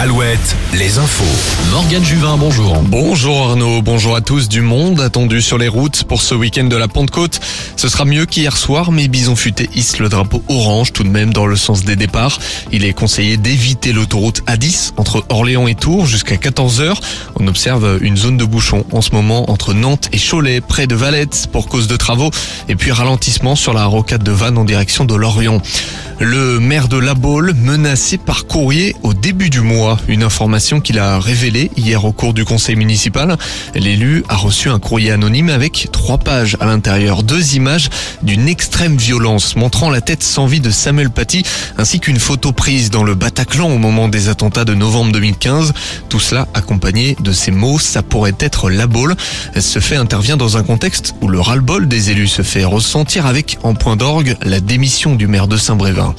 Alouette, 0.00 0.56
les 0.72 0.96
infos. 0.96 1.70
Morgane 1.70 2.02
Juvin, 2.02 2.38
bonjour. 2.38 2.80
Bonjour 2.84 3.50
Arnaud, 3.50 3.82
bonjour 3.82 4.16
à 4.16 4.22
tous. 4.22 4.48
Du 4.48 4.62
monde 4.62 4.98
attendu 4.98 5.42
sur 5.42 5.58
les 5.58 5.68
routes 5.68 6.04
pour 6.04 6.22
ce 6.22 6.34
week-end 6.34 6.64
de 6.64 6.76
la 6.76 6.88
Pentecôte. 6.88 7.38
Ce 7.76 7.86
sera 7.86 8.06
mieux 8.06 8.24
qu'hier 8.24 8.56
soir, 8.56 8.92
mais 8.92 9.08
Bison 9.08 9.36
Futé 9.36 9.68
hisse 9.74 9.98
le 9.98 10.08
drapeau 10.08 10.42
orange 10.48 10.94
tout 10.94 11.04
de 11.04 11.10
même 11.10 11.34
dans 11.34 11.44
le 11.44 11.54
sens 11.54 11.84
des 11.84 11.96
départs. 11.96 12.38
Il 12.72 12.86
est 12.86 12.94
conseillé 12.94 13.36
d'éviter 13.36 13.92
l'autoroute 13.92 14.42
A10 14.46 14.92
entre 14.96 15.22
Orléans 15.28 15.68
et 15.68 15.74
Tours 15.74 16.06
jusqu'à 16.06 16.36
14h. 16.36 16.94
On 17.38 17.46
observe 17.46 17.98
une 18.00 18.16
zone 18.16 18.38
de 18.38 18.44
bouchon 18.46 18.86
en 18.92 19.02
ce 19.02 19.10
moment 19.10 19.50
entre 19.50 19.74
Nantes 19.74 20.08
et 20.14 20.18
Cholet, 20.18 20.62
près 20.62 20.86
de 20.86 20.94
Valette, 20.94 21.46
pour 21.52 21.68
cause 21.68 21.88
de 21.88 21.96
travaux. 21.96 22.30
Et 22.70 22.74
puis 22.74 22.90
ralentissement 22.90 23.54
sur 23.54 23.74
la 23.74 23.84
rocade 23.84 24.22
de 24.22 24.32
Vannes 24.32 24.56
en 24.56 24.64
direction 24.64 25.04
de 25.04 25.14
Lorient. 25.14 25.60
Le 26.22 26.60
maire 26.60 26.88
de 26.88 26.98
La 26.98 27.14
menacé 27.14 28.18
par 28.18 28.46
courrier 28.46 28.94
au 29.02 29.14
début 29.14 29.48
du 29.48 29.62
mois. 29.62 29.98
Une 30.06 30.22
information 30.22 30.82
qu'il 30.82 30.98
a 30.98 31.18
révélée 31.18 31.70
hier 31.78 32.04
au 32.04 32.12
cours 32.12 32.34
du 32.34 32.44
conseil 32.44 32.76
municipal. 32.76 33.38
L'élu 33.74 34.22
a 34.28 34.36
reçu 34.36 34.68
un 34.68 34.78
courrier 34.78 35.12
anonyme 35.12 35.48
avec 35.48 35.88
trois 35.92 36.18
pages 36.18 36.58
à 36.60 36.66
l'intérieur. 36.66 37.22
Deux 37.22 37.54
images 37.54 37.88
d'une 38.22 38.48
extrême 38.48 38.98
violence 38.98 39.56
montrant 39.56 39.88
la 39.88 40.02
tête 40.02 40.22
sans 40.22 40.44
vie 40.44 40.60
de 40.60 40.70
Samuel 40.70 41.08
Paty 41.08 41.42
ainsi 41.78 42.00
qu'une 42.00 42.18
photo 42.18 42.52
prise 42.52 42.90
dans 42.90 43.02
le 43.02 43.14
Bataclan 43.14 43.70
au 43.70 43.78
moment 43.78 44.08
des 44.08 44.28
attentats 44.28 44.66
de 44.66 44.74
novembre 44.74 45.12
2015. 45.12 45.72
Tout 46.10 46.20
cela 46.20 46.48
accompagné 46.52 47.16
de 47.20 47.32
ces 47.32 47.50
mots, 47.50 47.78
ça 47.78 48.02
pourrait 48.02 48.36
être 48.40 48.68
La. 48.68 48.86
Ce 49.58 49.78
fait 49.78 49.96
intervient 49.96 50.36
dans 50.36 50.58
un 50.58 50.64
contexte 50.64 51.14
où 51.22 51.28
le 51.28 51.40
ras-le-bol 51.40 51.88
des 51.88 52.10
élus 52.10 52.28
se 52.28 52.42
fait 52.42 52.64
ressentir 52.64 53.24
avec 53.24 53.58
en 53.62 53.74
point 53.74 53.96
d'orgue 53.96 54.36
la 54.42 54.60
démission 54.60 55.14
du 55.14 55.26
maire 55.26 55.48
de 55.48 55.56
Saint-Brévin. 55.56 56.09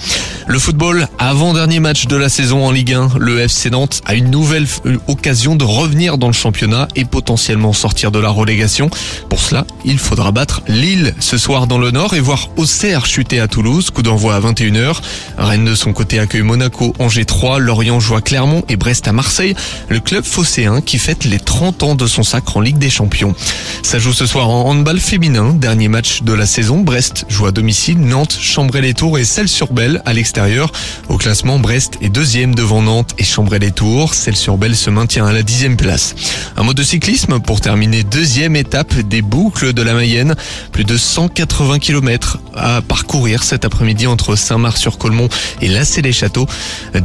Le 0.48 0.59
football, 0.59 1.08
avant-dernier 1.20 1.80
match 1.80 2.08
de 2.08 2.16
la 2.16 2.27
saison 2.27 2.66
en 2.66 2.72
Ligue 2.72 2.94
1, 2.94 3.12
le 3.20 3.40
FC 3.40 3.70
Nantes 3.70 4.02
a 4.05 4.16
une 4.16 4.29
nouvelle 4.29 4.66
occasion 5.07 5.55
de 5.55 5.63
revenir 5.63 6.18
dans 6.18 6.27
le 6.27 6.34
championnat 6.34 6.88
et 6.96 7.05
potentiellement 7.05 7.74
sortir 7.74 8.12
de 8.12 8.20
la 8.20 8.29
relégation. 8.29 8.90
Pour 9.29 9.40
cela, 9.40 9.66
il 9.85 9.99
faudra 9.99 10.32
battre 10.32 10.62
Lille 10.68 11.13
ce 11.20 11.38
soir 11.38 11.68
dans 11.68 11.77
le 11.77 11.91
Nord 11.91 12.16
et 12.16 12.20
voir 12.20 12.49
Auxerre 12.57 13.05
chuter 13.05 13.40
à 13.40 13.48
Toulouse, 13.48 13.91
coup 13.91 14.01
d'envoi 14.01 14.35
à 14.35 14.40
21h. 14.40 14.98
Rennes 15.38 15.66
de 15.66 15.76
son 15.76 15.94
côté 15.94 16.20
accueille 16.20 16.41
Monaco, 16.41 16.94
Angers 16.99 17.26
3, 17.26 17.60
Lorient 17.60 17.99
joue 17.99 18.16
à 18.16 18.21
Clermont 18.21 18.63
et 18.68 18.76
Brest 18.76 19.07
à 19.07 19.13
Marseille. 19.13 19.55
Le 19.90 19.99
club 19.99 20.23
phocéen 20.23 20.82
qui 20.82 20.98
fête 20.98 21.23
les 21.23 21.40
30 21.40 21.84
ans 21.84 21.96
de 21.96 22.07
son 22.07 22.23
sacre 22.23 22.57
en 22.57 22.62
Ligue 22.62 22.77
des 22.77 22.90
Champions. 22.90 23.35
Ça 23.84 23.99
joue 23.99 24.13
ce 24.13 24.26
soir 24.26 24.49
en 24.49 24.70
handball 24.70 24.99
féminin, 24.99 25.54
dernier 25.54 25.88
match 25.88 26.23
de 26.23 26.34
la 26.34 26.46
saison. 26.46 26.79
Brest 26.79 27.26
joue 27.29 27.46
à 27.46 27.51
domicile, 27.51 27.99
Nantes, 27.99 28.38
Chambray-les-Tours 28.40 29.18
et 29.18 29.23
Celles-sur-Belle 29.23 29.80
à 30.05 30.13
l'extérieur. 30.13 30.71
Au 31.10 31.18
classement, 31.18 31.60
Brest 31.60 31.98
est 32.01 32.10
deuxième 32.10 32.54
devant 32.54 32.82
Nantes 32.82 33.13
et 33.18 33.24
Chambray-les-Tours. 33.24 34.13
Celle-sur-Belle 34.13 34.76
se 34.76 34.90
maintient 34.90 35.26
à 35.26 35.34
la 35.34 35.43
dixième 35.43 35.77
place. 35.77 36.15
Un 36.55 36.63
mot 36.63 36.73
de 36.73 36.84
cyclisme 36.84 37.40
pour 37.40 37.62
terminer 37.62 38.04
deuxième 38.04 38.55
étape 38.55 38.93
des 38.93 39.21
boucles 39.21 39.73
de 39.73 39.82
la 39.82 39.93
Mayenne. 39.93 40.35
Plus 40.71 40.84
de 40.84 40.98
180 40.98 41.79
km 41.79 42.40
à 42.55 42.82
parcourir 42.82 43.43
cet 43.43 43.65
après-midi 43.65 44.07
entre 44.07 44.35
Saint-Marc-sur-Colmont 44.35 45.29
et 45.62 45.68
Lassay-les-Châteaux. 45.68 46.48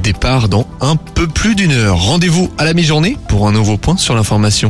Départ 0.02 0.48
dans 0.48 0.66
un 0.80 0.96
peu 0.96 1.26
plus 1.26 1.54
d'une 1.54 1.72
heure. 1.72 1.98
Rendez-vous 1.98 2.50
à 2.58 2.64
la 2.64 2.74
mi-journée 2.74 3.16
pour 3.28 3.48
un 3.48 3.52
nouveau 3.52 3.76
point 3.78 3.96
sur 3.96 4.14
l'information. 4.14 4.68